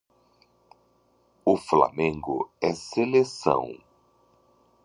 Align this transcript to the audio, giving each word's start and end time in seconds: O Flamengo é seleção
O 1.45 1.55
Flamengo 1.55 2.49
é 2.59 2.73
seleção 2.73 3.71